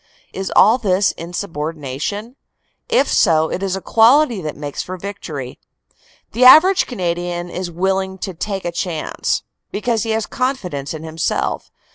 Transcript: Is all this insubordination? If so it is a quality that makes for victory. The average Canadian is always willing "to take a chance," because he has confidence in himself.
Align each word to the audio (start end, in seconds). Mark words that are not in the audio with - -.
Is 0.33 0.51
all 0.55 0.79
this 0.79 1.11
insubordination? 1.11 2.35
If 2.89 3.07
so 3.07 3.51
it 3.51 3.61
is 3.61 3.75
a 3.75 3.81
quality 3.81 4.41
that 4.41 4.55
makes 4.57 4.81
for 4.81 4.97
victory. 4.97 5.59
The 6.31 6.43
average 6.43 6.87
Canadian 6.87 7.51
is 7.51 7.69
always 7.69 7.79
willing 7.79 8.17
"to 8.25 8.33
take 8.33 8.65
a 8.65 8.71
chance," 8.71 9.43
because 9.71 10.01
he 10.01 10.09
has 10.09 10.25
confidence 10.25 10.95
in 10.95 11.03
himself. 11.03 11.69